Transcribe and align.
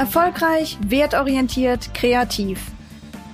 Erfolgreich, 0.00 0.78
wertorientiert, 0.80 1.92
kreativ. 1.92 2.58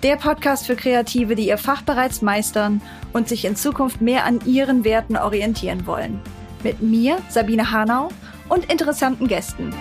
Der 0.02 0.16
Podcast 0.16 0.66
für 0.66 0.74
Kreative, 0.74 1.36
die 1.36 1.46
ihr 1.46 1.58
Fach 1.58 1.82
bereits 1.82 2.22
meistern 2.22 2.82
und 3.12 3.28
sich 3.28 3.44
in 3.44 3.54
Zukunft 3.54 4.00
mehr 4.00 4.24
an 4.24 4.40
ihren 4.46 4.82
Werten 4.82 5.16
orientieren 5.16 5.86
wollen. 5.86 6.20
Mit 6.64 6.82
mir, 6.82 7.18
Sabine 7.28 7.70
Hanau, 7.70 8.08
und 8.48 8.64
interessanten 8.68 9.28
Gästen. 9.28 9.72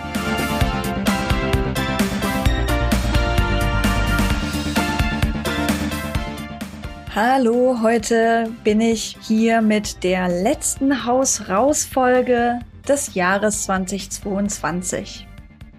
Hallo, 7.16 7.80
heute 7.82 8.48
bin 8.62 8.80
ich 8.80 9.16
hier 9.22 9.60
mit 9.60 10.04
der 10.04 10.28
letzten 10.28 11.04
Haus-Raus-Folge 11.04 12.60
des 12.86 13.14
Jahres 13.14 13.64
2022. 13.64 15.25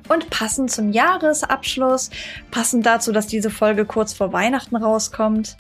Und 0.08 0.30
passend 0.30 0.72
zum 0.72 0.92
Jahresabschluss, 0.92 2.10
passend 2.52 2.86
dazu, 2.86 3.12
dass 3.12 3.28
diese 3.28 3.50
Folge 3.50 3.86
kurz 3.86 4.14
vor 4.14 4.32
Weihnachten 4.32 4.76
rauskommt, 4.76 5.58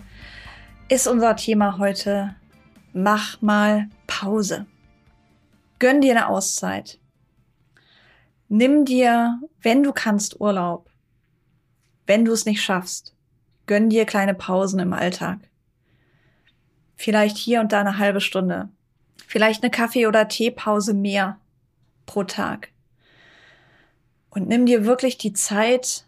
ist 0.90 1.08
unser 1.08 1.36
Thema 1.36 1.78
heute 1.78 2.36
Mach 2.94 3.42
mal 3.42 3.90
Pause. 4.08 4.66
Gönn 5.80 6.02
dir 6.02 6.12
eine 6.12 6.30
Auszeit. 6.30 7.00
Nimm 8.48 8.86
dir, 8.86 9.40
wenn 9.62 9.84
du 9.84 9.92
kannst, 9.92 10.40
Urlaub. 10.40 10.90
Wenn 12.08 12.26
du 12.26 12.32
es 12.32 12.46
nicht 12.46 12.62
schaffst, 12.64 13.14
gönn 13.68 13.90
dir 13.90 14.06
kleine 14.06 14.34
Pausen 14.34 14.80
im 14.80 14.94
Alltag. 14.94 15.40
Vielleicht 16.96 17.38
hier 17.38 17.60
und 17.60 17.74
da 17.74 17.82
eine 17.82 17.98
halbe 18.00 18.22
Stunde. 18.22 18.70
Vielleicht 19.28 19.62
eine 19.62 19.70
Kaffee- 19.70 20.08
oder 20.08 20.28
Teepause 20.28 20.94
mehr 20.94 21.38
pro 22.06 22.24
Tag. 22.24 22.70
Und 24.30 24.48
nimm 24.48 24.66
dir 24.66 24.86
wirklich 24.86 25.18
die 25.18 25.34
Zeit, 25.34 26.06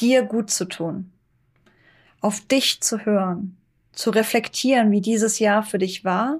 dir 0.00 0.22
gut 0.22 0.50
zu 0.50 0.64
tun, 0.66 1.12
auf 2.20 2.40
dich 2.40 2.80
zu 2.80 3.04
hören, 3.04 3.56
zu 3.92 4.10
reflektieren, 4.10 4.90
wie 4.90 5.00
dieses 5.00 5.38
Jahr 5.38 5.62
für 5.62 5.78
dich 5.78 6.04
war, 6.04 6.38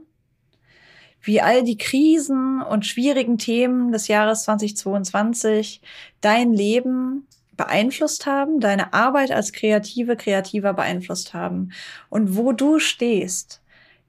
wie 1.23 1.41
all 1.41 1.63
die 1.63 1.79
Krisen 1.79 2.63
und 2.63 2.87
schwierigen 2.87 3.39
Themen 3.39 3.93
des 3.93 4.09
Jahres 4.09 4.45
2022 4.45 5.83
dein 6.21 6.53
Leben 6.53 7.27
beeinflusst 7.57 8.25
haben, 8.25 8.59
deine 8.59 8.95
Arbeit 8.95 9.31
als 9.31 9.53
Kreative, 9.53 10.17
Kreativer 10.17 10.73
beeinflusst 10.73 11.35
haben 11.35 11.73
und 12.09 12.37
wo 12.37 12.53
du 12.53 12.79
stehst 12.79 13.61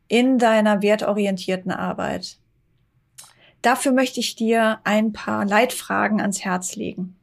in 0.07 0.37
deiner 0.37 0.81
wertorientierten 0.81 1.71
Arbeit. 1.71 2.37
Dafür 3.61 3.91
möchte 3.91 4.19
ich 4.19 4.35
dir 4.35 4.79
ein 4.83 5.13
paar 5.13 5.45
Leitfragen 5.45 6.19
ans 6.19 6.43
Herz 6.43 6.75
legen. 6.75 7.15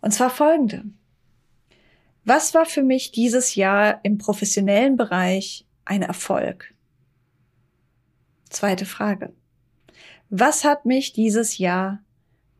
Und 0.00 0.12
zwar 0.12 0.30
folgende. 0.30 0.84
Was 2.24 2.54
war 2.54 2.66
für 2.66 2.82
mich 2.82 3.12
dieses 3.12 3.54
Jahr 3.54 4.00
im 4.04 4.18
professionellen 4.18 4.96
Bereich 4.96 5.66
ein 5.84 6.02
Erfolg? 6.02 6.72
Zweite 8.48 8.86
Frage. 8.86 9.32
Was 10.30 10.64
hat 10.64 10.86
mich 10.86 11.12
dieses 11.12 11.58
Jahr 11.58 12.00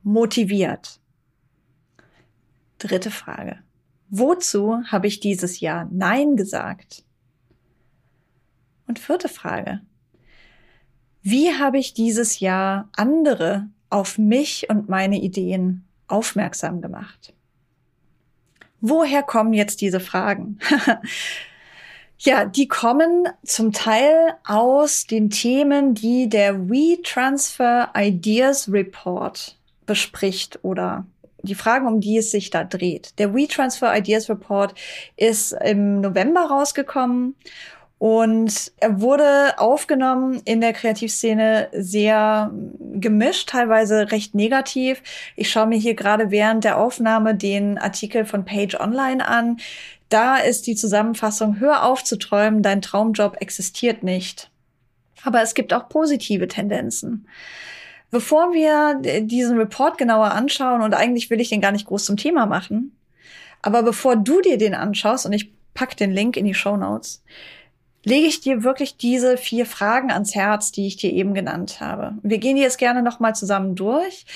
motiviert? 0.02 1.00
Dritte 2.78 3.10
Frage. 3.10 3.58
Wozu 4.08 4.82
habe 4.88 5.06
ich 5.06 5.20
dieses 5.20 5.60
Jahr 5.60 5.88
Nein 5.90 6.36
gesagt? 6.36 7.04
Und 8.86 8.98
vierte 8.98 9.28
Frage. 9.28 9.80
Wie 11.22 11.54
habe 11.54 11.78
ich 11.78 11.94
dieses 11.94 12.40
Jahr 12.40 12.88
andere 12.96 13.68
auf 13.90 14.18
mich 14.18 14.68
und 14.68 14.88
meine 14.88 15.20
Ideen 15.20 15.84
aufmerksam 16.08 16.80
gemacht? 16.80 17.32
Woher 18.80 19.22
kommen 19.22 19.52
jetzt 19.52 19.80
diese 19.80 20.00
Fragen? 20.00 20.58
ja, 22.18 22.44
die 22.44 22.66
kommen 22.66 23.28
zum 23.44 23.72
Teil 23.72 24.34
aus 24.44 25.06
den 25.06 25.30
Themen, 25.30 25.94
die 25.94 26.28
der 26.28 26.68
WeTransfer 26.68 27.92
Ideas 27.96 28.72
Report 28.72 29.56
bespricht 29.86 30.58
oder 30.62 31.06
die 31.42 31.54
Fragen, 31.54 31.86
um 31.86 32.00
die 32.00 32.18
es 32.18 32.32
sich 32.32 32.50
da 32.50 32.64
dreht. 32.64 33.18
Der 33.18 33.34
WeTransfer 33.34 33.96
Ideas 33.96 34.28
Report 34.28 34.74
ist 35.16 35.52
im 35.52 36.00
November 36.00 36.42
rausgekommen 36.42 37.36
und 38.02 38.72
er 38.78 39.00
wurde 39.00 39.60
aufgenommen 39.60 40.42
in 40.44 40.60
der 40.60 40.72
Kreativszene 40.72 41.68
sehr 41.70 42.50
gemischt, 42.94 43.50
teilweise 43.50 44.10
recht 44.10 44.34
negativ. 44.34 45.00
Ich 45.36 45.52
schaue 45.52 45.68
mir 45.68 45.78
hier 45.78 45.94
gerade 45.94 46.32
während 46.32 46.64
der 46.64 46.78
Aufnahme 46.78 47.36
den 47.36 47.78
Artikel 47.78 48.24
von 48.24 48.44
Page 48.44 48.74
Online 48.80 49.24
an. 49.24 49.58
Da 50.08 50.38
ist 50.38 50.66
die 50.66 50.74
Zusammenfassung, 50.74 51.60
hör 51.60 51.84
auf 51.84 52.02
zu 52.02 52.16
träumen, 52.18 52.60
dein 52.60 52.82
Traumjob 52.82 53.36
existiert 53.40 54.02
nicht. 54.02 54.50
Aber 55.22 55.40
es 55.40 55.54
gibt 55.54 55.72
auch 55.72 55.88
positive 55.88 56.48
Tendenzen. 56.48 57.28
Bevor 58.10 58.52
wir 58.52 59.00
diesen 59.20 59.56
Report 59.58 59.96
genauer 59.96 60.32
anschauen, 60.32 60.82
und 60.82 60.94
eigentlich 60.94 61.30
will 61.30 61.40
ich 61.40 61.50
den 61.50 61.60
gar 61.60 61.70
nicht 61.70 61.86
groß 61.86 62.06
zum 62.06 62.16
Thema 62.16 62.46
machen, 62.46 62.96
aber 63.62 63.84
bevor 63.84 64.16
du 64.16 64.40
dir 64.40 64.58
den 64.58 64.74
anschaust, 64.74 65.24
und 65.24 65.34
ich 65.34 65.52
pack 65.72 65.96
den 65.96 66.10
Link 66.10 66.36
in 66.36 66.46
die 66.46 66.54
Show 66.54 66.76
Notes, 66.76 67.22
lege 68.04 68.26
ich 68.26 68.40
dir 68.40 68.64
wirklich 68.64 68.96
diese 68.96 69.36
vier 69.36 69.66
Fragen 69.66 70.10
ans 70.10 70.34
Herz, 70.34 70.72
die 70.72 70.86
ich 70.86 70.96
dir 70.96 71.12
eben 71.12 71.34
genannt 71.34 71.80
habe. 71.80 72.14
Wir 72.22 72.38
gehen 72.38 72.56
die 72.56 72.62
jetzt 72.62 72.78
gerne 72.78 73.02
nochmal 73.02 73.34
zusammen 73.34 73.74
durch. 73.74 74.26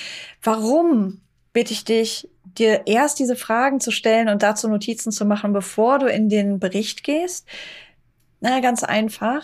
Warum 0.41 1.21
bitte 1.53 1.73
ich 1.73 1.83
dich, 1.83 2.29
dir 2.43 2.87
erst 2.87 3.19
diese 3.19 3.35
Fragen 3.35 3.79
zu 3.79 3.91
stellen 3.91 4.29
und 4.29 4.43
dazu 4.43 4.67
Notizen 4.69 5.11
zu 5.11 5.25
machen, 5.25 5.53
bevor 5.53 5.99
du 5.99 6.07
in 6.07 6.29
den 6.29 6.59
Bericht 6.59 7.03
gehst? 7.03 7.47
Na, 8.39 8.59
ganz 8.59 8.83
einfach. 8.83 9.43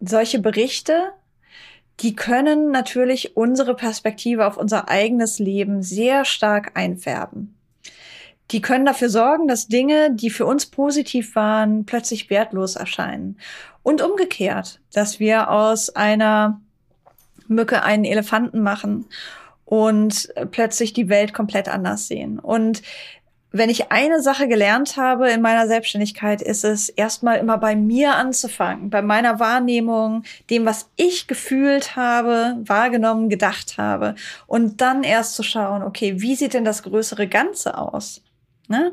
Solche 0.00 0.38
Berichte, 0.38 1.12
die 2.00 2.16
können 2.16 2.70
natürlich 2.70 3.36
unsere 3.36 3.74
Perspektive 3.74 4.46
auf 4.46 4.56
unser 4.56 4.88
eigenes 4.88 5.38
Leben 5.38 5.82
sehr 5.82 6.24
stark 6.24 6.72
einfärben 6.74 7.59
die 8.50 8.60
können 8.60 8.84
dafür 8.84 9.08
sorgen, 9.08 9.48
dass 9.48 9.68
Dinge, 9.68 10.12
die 10.12 10.30
für 10.30 10.46
uns 10.46 10.66
positiv 10.66 11.34
waren, 11.36 11.84
plötzlich 11.84 12.30
wertlos 12.30 12.76
erscheinen. 12.76 13.38
Und 13.82 14.02
umgekehrt, 14.02 14.80
dass 14.92 15.20
wir 15.20 15.50
aus 15.50 15.90
einer 15.90 16.60
Mücke 17.46 17.82
einen 17.82 18.04
Elefanten 18.04 18.62
machen 18.62 19.06
und 19.64 20.32
plötzlich 20.50 20.92
die 20.92 21.08
Welt 21.08 21.32
komplett 21.32 21.68
anders 21.68 22.08
sehen. 22.08 22.38
Und 22.38 22.82
wenn 23.52 23.70
ich 23.70 23.90
eine 23.90 24.22
Sache 24.22 24.46
gelernt 24.46 24.96
habe 24.96 25.30
in 25.30 25.42
meiner 25.42 25.66
Selbstständigkeit, 25.66 26.40
ist 26.40 26.64
es 26.64 26.88
erstmal 26.88 27.38
immer 27.38 27.58
bei 27.58 27.74
mir 27.74 28.14
anzufangen, 28.14 28.90
bei 28.90 29.02
meiner 29.02 29.40
Wahrnehmung, 29.40 30.22
dem, 30.50 30.66
was 30.66 30.88
ich 30.94 31.26
gefühlt 31.26 31.96
habe, 31.96 32.58
wahrgenommen, 32.64 33.28
gedacht 33.28 33.76
habe. 33.76 34.14
Und 34.46 34.80
dann 34.80 35.02
erst 35.02 35.34
zu 35.34 35.42
schauen, 35.42 35.82
okay, 35.82 36.20
wie 36.20 36.36
sieht 36.36 36.54
denn 36.54 36.64
das 36.64 36.84
größere 36.84 37.26
Ganze 37.26 37.76
aus? 37.76 38.22
Ne? 38.70 38.92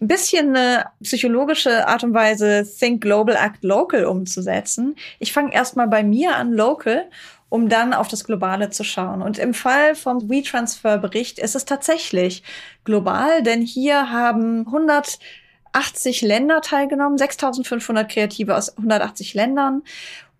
Ein 0.00 0.08
bisschen 0.08 0.54
eine 0.54 0.86
psychologische 1.02 1.88
Art 1.88 2.04
und 2.04 2.12
Weise 2.12 2.68
Think 2.78 3.00
Global, 3.00 3.36
Act 3.36 3.62
Local 3.64 4.04
umzusetzen. 4.04 4.96
Ich 5.20 5.32
fange 5.32 5.54
erstmal 5.54 5.88
bei 5.88 6.02
mir 6.02 6.36
an, 6.36 6.52
local, 6.52 7.08
um 7.48 7.68
dann 7.68 7.94
auf 7.94 8.08
das 8.08 8.24
Globale 8.24 8.68
zu 8.68 8.84
schauen. 8.84 9.22
Und 9.22 9.38
im 9.38 9.54
Fall 9.54 9.94
vom 9.94 10.28
WeTransfer-Bericht 10.28 11.38
ist 11.38 11.54
es 11.54 11.64
tatsächlich 11.64 12.42
global, 12.84 13.42
denn 13.42 13.62
hier 13.62 14.10
haben 14.10 14.66
180 14.66 16.20
Länder 16.20 16.60
teilgenommen, 16.60 17.16
6500 17.16 18.10
Kreative 18.10 18.56
aus 18.56 18.76
180 18.76 19.34
Ländern 19.34 19.82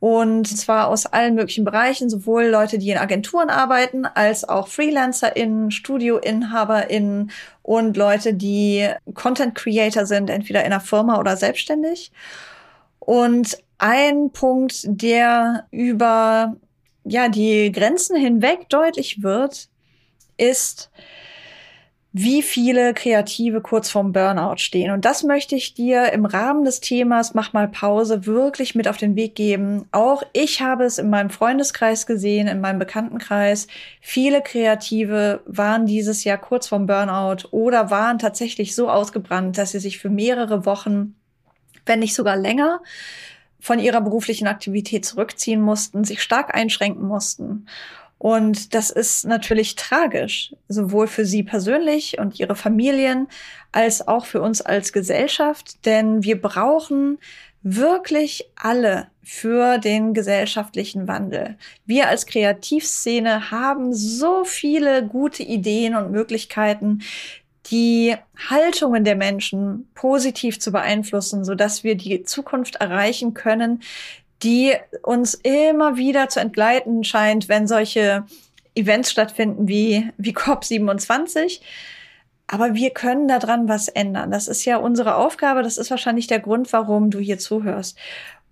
und 0.06 0.47
zwar 0.47 0.87
aus 0.87 1.05
allen 1.06 1.35
möglichen 1.35 1.64
Bereichen, 1.64 2.08
sowohl 2.08 2.44
Leute, 2.44 2.79
die 2.79 2.91
in 2.91 2.97
Agenturen 2.97 3.50
arbeiten, 3.50 4.06
als 4.06 4.49
auch 4.49 4.69
FreelancerInnen, 4.69 5.73
StudioinhaberInnen 5.73 7.32
und 7.64 7.97
Leute, 7.97 8.32
die 8.32 8.88
Content 9.14 9.56
Creator 9.56 10.06
sind, 10.06 10.31
entweder 10.31 10.61
in 10.61 10.67
einer 10.67 10.79
Firma 10.81 11.19
oder 11.19 11.37
selbstständig. 11.37 12.12
Und 13.00 13.58
ein 13.79 14.31
Punkt, 14.31 14.82
der 14.85 15.67
über 15.73 16.55
ja, 17.02 17.29
die 17.29 17.73
Grenzen 17.73 18.14
hinweg 18.14 18.69
deutlich 18.69 19.25
wird, 19.25 19.69
ist, 20.37 20.88
wie 22.18 22.40
viele 22.40 22.94
Kreative 22.94 23.60
kurz 23.60 23.90
vorm 23.90 24.12
Burnout 24.12 24.56
stehen. 24.56 24.90
Und 24.90 25.04
das 25.04 25.22
möchte 25.22 25.54
ich 25.54 25.74
dir 25.74 26.14
im 26.14 26.24
Rahmen 26.24 26.64
des 26.64 26.80
Themas 26.80 27.34
Mach 27.34 27.52
mal 27.52 27.68
Pause 27.68 28.24
wirklich 28.24 28.74
mit 28.74 28.88
auf 28.88 28.96
den 28.96 29.16
Weg 29.16 29.34
geben. 29.34 29.84
Auch 29.92 30.22
ich 30.32 30.62
habe 30.62 30.84
es 30.84 30.96
in 30.96 31.10
meinem 31.10 31.28
Freundeskreis 31.28 32.06
gesehen, 32.06 32.48
in 32.48 32.62
meinem 32.62 32.78
Bekanntenkreis. 32.78 33.66
Viele 34.00 34.40
Kreative 34.40 35.42
waren 35.44 35.84
dieses 35.84 36.24
Jahr 36.24 36.38
kurz 36.38 36.68
vorm 36.68 36.86
Burnout 36.86 37.48
oder 37.50 37.90
waren 37.90 38.18
tatsächlich 38.18 38.74
so 38.74 38.88
ausgebrannt, 38.88 39.58
dass 39.58 39.72
sie 39.72 39.80
sich 39.80 39.98
für 39.98 40.08
mehrere 40.08 40.64
Wochen, 40.64 41.16
wenn 41.84 41.98
nicht 41.98 42.14
sogar 42.14 42.38
länger, 42.38 42.80
von 43.60 43.78
ihrer 43.78 44.00
beruflichen 44.00 44.46
Aktivität 44.46 45.04
zurückziehen 45.04 45.60
mussten, 45.60 46.04
sich 46.04 46.22
stark 46.22 46.54
einschränken 46.54 47.06
mussten. 47.06 47.66
Und 48.18 48.74
das 48.74 48.90
ist 48.90 49.26
natürlich 49.26 49.76
tragisch, 49.76 50.54
sowohl 50.68 51.06
für 51.06 51.26
sie 51.26 51.42
persönlich 51.42 52.18
und 52.18 52.40
ihre 52.40 52.56
Familien 52.56 53.28
als 53.72 54.08
auch 54.08 54.24
für 54.24 54.40
uns 54.40 54.62
als 54.62 54.92
Gesellschaft, 54.92 55.84
denn 55.84 56.22
wir 56.22 56.40
brauchen 56.40 57.18
wirklich 57.62 58.44
alle 58.54 59.08
für 59.22 59.78
den 59.78 60.14
gesellschaftlichen 60.14 61.08
Wandel. 61.08 61.58
Wir 61.84 62.08
als 62.08 62.26
Kreativszene 62.26 63.50
haben 63.50 63.92
so 63.92 64.44
viele 64.44 65.06
gute 65.06 65.42
Ideen 65.42 65.96
und 65.96 66.12
Möglichkeiten, 66.12 67.02
die 67.70 68.14
Haltungen 68.48 69.02
der 69.02 69.16
Menschen 69.16 69.88
positiv 69.94 70.60
zu 70.60 70.70
beeinflussen, 70.70 71.44
so 71.44 71.56
dass 71.56 71.82
wir 71.82 71.96
die 71.96 72.22
Zukunft 72.22 72.76
erreichen 72.76 73.34
können, 73.34 73.82
die 74.46 74.75
uns 75.02 75.34
immer 75.34 75.96
wieder 75.96 76.28
zu 76.28 76.38
entgleiten 76.38 77.02
scheint, 77.02 77.48
wenn 77.48 77.66
solche 77.66 78.25
Events 78.76 79.10
stattfinden 79.10 79.66
wie, 79.66 80.08
wie 80.19 80.37
COP27. 80.37 81.60
Aber 82.46 82.75
wir 82.75 82.90
können 82.90 83.26
daran 83.26 83.69
was 83.69 83.88
ändern. 83.88 84.31
Das 84.31 84.46
ist 84.46 84.64
ja 84.64 84.76
unsere 84.76 85.16
Aufgabe. 85.16 85.64
Das 85.64 85.78
ist 85.78 85.90
wahrscheinlich 85.90 86.28
der 86.28 86.38
Grund, 86.38 86.72
warum 86.72 87.10
du 87.10 87.19
hier 87.19 87.40
zuhörst. 87.40 87.98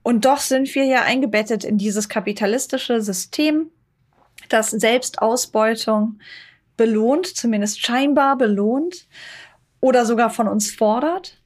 Und 0.03 0.25
doch 0.25 0.39
sind 0.39 0.75
wir 0.75 0.85
ja 0.85 1.03
eingebettet 1.03 1.63
in 1.63 1.79
dieses 1.79 2.09
kapitalistische 2.09 3.01
System, 3.01 3.71
das 4.49 4.71
Selbstausbeutung 4.71 6.19
belohnt, 6.77 7.29
zumindest 7.29 7.87
scheinbar 7.87 8.37
belohnt 8.37 9.07
oder 9.81 10.05
sogar 10.05 10.31
von 10.31 10.49
uns 10.49 10.75
fordert. 10.75 11.41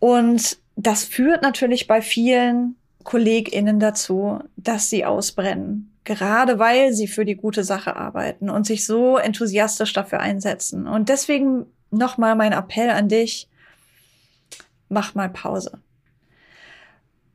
Und 0.00 0.58
das 0.76 1.04
führt 1.04 1.40
natürlich 1.40 1.86
bei 1.86 2.02
vielen 2.02 2.76
KollegInnen 3.04 3.78
dazu, 3.78 4.40
dass 4.56 4.90
sie 4.90 5.04
ausbrennen. 5.04 5.90
Gerade 6.04 6.58
weil 6.58 6.92
sie 6.92 7.06
für 7.06 7.24
die 7.24 7.36
gute 7.36 7.64
Sache 7.64 7.96
arbeiten 7.96 8.50
und 8.50 8.66
sich 8.66 8.84
so 8.84 9.16
enthusiastisch 9.16 9.92
dafür 9.92 10.20
einsetzen. 10.20 10.86
Und 10.86 11.08
deswegen 11.08 11.66
nochmal 11.90 12.36
mein 12.36 12.52
Appell 12.52 12.90
an 12.90 13.08
dich. 13.08 13.48
Mach 14.88 15.14
mal 15.14 15.30
Pause. 15.30 15.78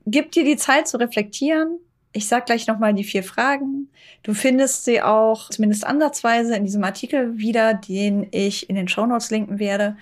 Gib 0.05 0.31
dir 0.31 0.43
die 0.43 0.57
Zeit 0.57 0.87
zu 0.87 0.97
reflektieren. 0.97 1.79
Ich 2.11 2.27
sag 2.27 2.45
gleich 2.45 2.67
nochmal 2.67 2.93
die 2.93 3.03
vier 3.03 3.23
Fragen. 3.23 3.89
Du 4.23 4.33
findest 4.33 4.85
sie 4.85 5.01
auch 5.01 5.49
zumindest 5.49 5.85
ansatzweise 5.85 6.55
in 6.55 6.65
diesem 6.65 6.83
Artikel 6.83 7.37
wieder, 7.37 7.73
den 7.73 8.27
ich 8.31 8.69
in 8.69 8.75
den 8.75 8.87
Shownotes 8.87 9.29
linken 9.29 9.59
werde. 9.59 9.97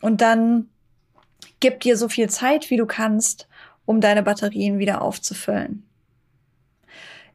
Und 0.00 0.20
dann 0.20 0.68
gib 1.60 1.80
dir 1.80 1.96
so 1.96 2.08
viel 2.08 2.30
Zeit, 2.30 2.70
wie 2.70 2.76
du 2.76 2.86
kannst, 2.86 3.48
um 3.88 4.02
deine 4.02 4.22
Batterien 4.22 4.78
wieder 4.78 5.00
aufzufüllen. 5.00 5.82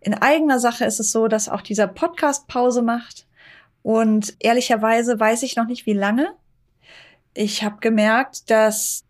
In 0.01 0.13
eigener 0.13 0.59
Sache 0.59 0.85
ist 0.85 0.99
es 0.99 1.11
so, 1.11 1.27
dass 1.27 1.49
auch 1.49 1.61
dieser 1.61 1.87
Podcast 1.87 2.47
Pause 2.47 2.83
macht. 2.83 3.25
Und 3.81 4.35
ehrlicherweise 4.37 5.19
weiß 5.19 5.41
ich 5.41 5.55
noch 5.55 5.65
nicht, 5.65 5.87
wie 5.87 5.93
lange. 5.93 6.35
Ich 7.33 7.63
habe 7.63 7.77
gemerkt, 7.79 8.51
dass 8.51 9.03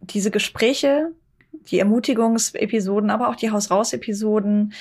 diese 0.00 0.32
Gespräche, 0.32 1.12
die 1.70 1.78
Ermutigungsepisoden, 1.78 3.10
aber 3.10 3.28
auch 3.28 3.36
die 3.36 3.52
Haus-Raus-Episoden 3.52 4.72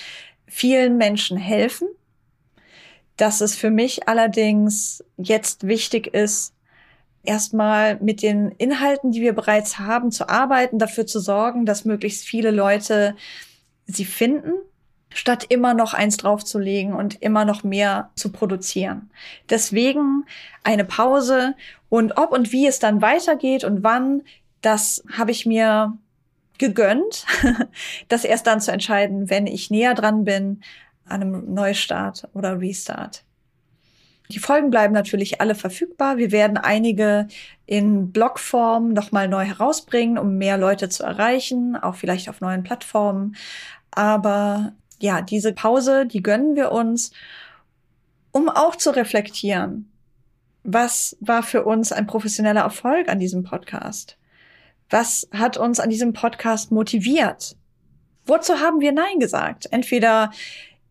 vielen 0.48 0.98
Menschen 0.98 1.38
helfen. 1.38 1.90
Dass 3.18 3.40
es 3.40 3.56
für 3.56 3.70
mich 3.70 4.08
allerdings 4.08 5.04
jetzt 5.16 5.68
wichtig 5.68 6.08
ist, 6.16 6.56
erstmal 7.24 7.98
mit 7.98 8.22
den 8.22 8.50
Inhalten, 8.52 9.12
die 9.12 9.22
wir 9.22 9.34
bereits 9.34 9.80
haben, 9.80 10.12
zu 10.12 10.30
arbeiten, 10.30 10.80
dafür 10.80 11.06
zu 11.06 11.20
sorgen, 11.20 11.66
dass 11.66 11.86
möglichst 11.86 12.26
viele 12.26 12.52
Leute 12.52 13.16
sie 13.86 14.06
finden, 14.06 14.54
statt 15.14 15.46
immer 15.50 15.74
noch 15.74 15.94
eins 15.94 16.18
draufzulegen 16.18 16.94
und 16.94 17.22
immer 17.22 17.46
noch 17.46 17.64
mehr 17.64 18.12
zu 18.16 18.32
produzieren. 18.32 19.12
Deswegen 19.50 20.26
eine 20.64 20.86
Pause 20.86 21.56
und 21.90 22.18
ob 22.18 22.32
und 22.32 22.52
wie 22.52 22.68
es 22.68 22.80
dann 22.80 23.02
weitergeht 23.02 23.64
und 23.64 23.84
wann, 23.84 24.24
das 24.62 25.04
habe 25.12 25.32
ich 25.32 25.46
mir 25.46 25.98
gegönnt, 26.58 27.26
das 28.08 28.24
erst 28.24 28.48
dann 28.48 28.62
zu 28.62 28.72
entscheiden, 28.72 29.30
wenn 29.30 29.48
ich 29.48 29.70
näher 29.70 29.94
dran 29.94 30.24
bin 30.24 30.62
an 31.06 31.22
einem 31.22 31.54
Neustart 31.54 32.30
oder 32.34 32.60
Restart. 32.60 33.24
Die 34.32 34.40
Folgen 34.40 34.70
bleiben 34.70 34.94
natürlich 34.94 35.42
alle 35.42 35.56
verfügbar. 35.56 36.16
Wir 36.16 36.32
werden 36.32 36.58
einige 36.58 37.28
in 37.66 38.12
Blogform 38.14 38.94
nochmal 38.94 39.28
neu 39.28 39.44
herausbringen, 39.44 40.18
um 40.18 40.38
mehr 40.38 40.58
Leute 40.58 40.88
zu 40.88 41.04
erreichen, 41.04 41.76
auch 41.76 41.96
vielleicht 41.96 42.30
auf 42.30 42.40
neuen 42.40 42.64
Plattformen. 42.64 43.36
Aber 43.92 44.72
ja, 45.02 45.22
diese 45.22 45.52
Pause, 45.52 46.06
die 46.06 46.24
gönnen 46.24 46.56
wir 46.56 46.72
uns, 46.72 47.12
um 48.32 48.48
auch 48.48 48.78
zu 48.78 48.96
reflektieren. 48.96 49.92
Was 50.64 51.18
war 51.20 51.44
für 51.44 51.66
uns 51.66 51.92
ein 51.92 52.08
professioneller 52.08 52.62
Erfolg 52.62 53.10
an 53.10 53.20
diesem 53.20 53.44
Podcast? 53.44 54.18
Was 54.90 55.28
hat 55.34 55.58
uns 55.58 55.82
an 55.82 55.90
diesem 55.90 56.14
Podcast 56.14 56.72
motiviert? 56.72 57.58
Wozu 58.26 58.60
haben 58.60 58.80
wir 58.80 58.94
Nein 58.94 59.20
gesagt? 59.20 59.68
Entweder 59.72 60.32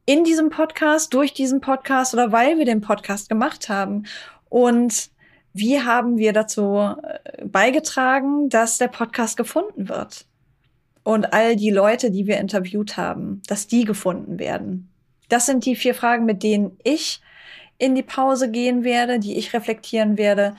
in 0.06 0.24
diesem 0.24 0.50
Podcast, 0.50 1.14
durch 1.14 1.32
diesen 1.32 1.60
Podcast 1.60 2.14
oder 2.14 2.32
weil 2.32 2.58
wir 2.58 2.64
den 2.64 2.80
Podcast 2.80 3.28
gemacht 3.28 3.68
haben. 3.68 4.04
Und 4.48 5.10
wie 5.52 5.80
haben 5.80 6.18
wir 6.18 6.32
dazu 6.32 6.76
äh, 6.76 7.44
beigetragen, 7.44 8.48
dass 8.48 8.78
der 8.78 8.88
Podcast 8.88 9.36
gefunden 9.36 9.88
wird? 9.88 10.26
Und 11.02 11.32
all 11.32 11.56
die 11.56 11.70
Leute, 11.70 12.10
die 12.10 12.26
wir 12.26 12.38
interviewt 12.38 12.96
haben, 12.96 13.42
dass 13.46 13.66
die 13.66 13.84
gefunden 13.84 14.38
werden. 14.38 14.90
Das 15.28 15.46
sind 15.46 15.64
die 15.64 15.76
vier 15.76 15.94
Fragen, 15.94 16.26
mit 16.26 16.42
denen 16.42 16.76
ich 16.84 17.20
in 17.78 17.94
die 17.94 18.02
Pause 18.02 18.50
gehen 18.50 18.84
werde, 18.84 19.18
die 19.18 19.38
ich 19.38 19.54
reflektieren 19.54 20.18
werde. 20.18 20.54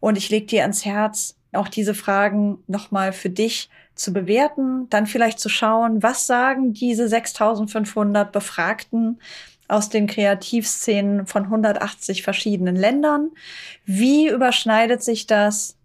Und 0.00 0.18
ich 0.18 0.28
lege 0.28 0.46
dir 0.46 0.62
ans 0.62 0.84
Herz, 0.84 1.36
auch 1.52 1.68
diese 1.68 1.94
Fragen 1.94 2.58
nochmal 2.66 3.12
für 3.12 3.30
dich 3.30 3.70
zu 3.96 4.12
bewerten, 4.12 4.88
dann 4.90 5.06
vielleicht 5.06 5.40
zu 5.40 5.48
schauen, 5.48 6.02
was 6.02 6.26
sagen 6.26 6.72
diese 6.72 7.08
6500 7.08 8.30
Befragten 8.30 9.18
aus 9.68 9.88
den 9.88 10.06
Kreativszenen 10.06 11.26
von 11.26 11.44
180 11.44 12.22
verschiedenen 12.22 12.76
Ländern? 12.76 13.30
Wie 13.84 14.28
überschneidet 14.28 15.02
sich 15.02 15.26
das 15.26 15.76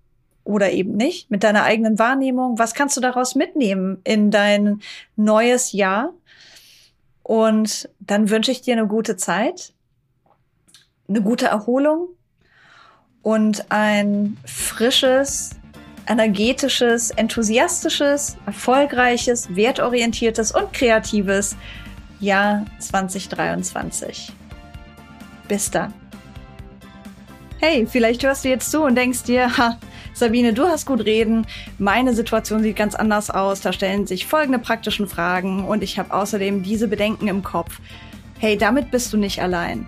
oder 0.43 0.71
eben 0.71 0.95
nicht 0.95 1.31
mit 1.31 1.43
deiner 1.43 1.63
eigenen 1.63 1.97
Wahrnehmung? 1.97 2.59
Was 2.59 2.73
kannst 2.73 2.97
du 2.97 3.01
daraus 3.01 3.35
mitnehmen 3.35 3.99
in 4.03 4.29
dein 4.29 4.81
neues 5.15 5.71
Jahr? 5.71 6.13
Und 7.23 7.89
dann 7.99 8.29
wünsche 8.29 8.51
ich 8.51 8.61
dir 8.61 8.73
eine 8.73 8.87
gute 8.87 9.15
Zeit, 9.15 9.73
eine 11.07 11.21
gute 11.21 11.47
Erholung 11.47 12.09
und 13.21 13.71
ein 13.71 14.37
frisches, 14.45 15.51
energetisches, 16.07 17.11
enthusiastisches, 17.11 18.37
erfolgreiches, 18.45 19.55
wertorientiertes 19.55 20.51
und 20.51 20.73
kreatives 20.73 21.55
Jahr 22.19 22.65
2023. 22.79 24.31
Bis 25.47 25.71
dann. 25.71 25.93
Hey, 27.59 27.85
vielleicht 27.85 28.23
hörst 28.23 28.43
du 28.43 28.49
jetzt 28.49 28.71
zu 28.71 28.81
und 28.81 28.95
denkst 28.95 29.23
dir, 29.23 29.57
ha, 29.57 29.77
Sabine, 30.13 30.53
du 30.53 30.67
hast 30.67 30.85
gut 30.85 31.05
reden. 31.05 31.45
Meine 31.77 32.13
Situation 32.13 32.63
sieht 32.63 32.75
ganz 32.75 32.95
anders 32.95 33.29
aus. 33.29 33.61
Da 33.61 33.71
stellen 33.71 34.07
sich 34.07 34.25
folgende 34.25 34.59
praktischen 34.59 35.07
Fragen 35.07 35.65
und 35.65 35.83
ich 35.83 35.97
habe 35.97 36.13
außerdem 36.13 36.63
diese 36.63 36.87
Bedenken 36.87 37.27
im 37.27 37.43
Kopf. 37.43 37.79
Hey, 38.39 38.57
damit 38.57 38.91
bist 38.91 39.13
du 39.13 39.17
nicht 39.17 39.41
allein. 39.41 39.87